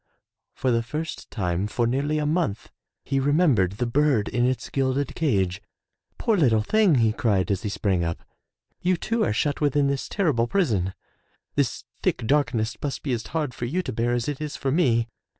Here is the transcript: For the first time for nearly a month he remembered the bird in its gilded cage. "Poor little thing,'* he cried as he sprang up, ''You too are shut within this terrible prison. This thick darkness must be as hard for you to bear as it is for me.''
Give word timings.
For 0.55 0.71
the 0.71 0.81
first 0.81 1.29
time 1.29 1.67
for 1.67 1.85
nearly 1.85 2.17
a 2.17 2.25
month 2.25 2.71
he 3.05 3.19
remembered 3.19 3.73
the 3.73 3.85
bird 3.85 4.27
in 4.29 4.47
its 4.47 4.67
gilded 4.71 5.13
cage. 5.13 5.61
"Poor 6.17 6.35
little 6.35 6.63
thing,'* 6.63 6.95
he 6.95 7.13
cried 7.13 7.51
as 7.51 7.61
he 7.61 7.69
sprang 7.69 8.03
up, 8.03 8.23
''You 8.83 8.97
too 8.99 9.23
are 9.23 9.31
shut 9.31 9.61
within 9.61 9.85
this 9.85 10.09
terrible 10.09 10.47
prison. 10.47 10.95
This 11.53 11.83
thick 12.01 12.25
darkness 12.25 12.75
must 12.81 13.03
be 13.03 13.13
as 13.13 13.27
hard 13.27 13.53
for 13.53 13.65
you 13.65 13.83
to 13.83 13.93
bear 13.93 14.13
as 14.13 14.27
it 14.27 14.41
is 14.41 14.55
for 14.55 14.71
me.'' 14.71 15.07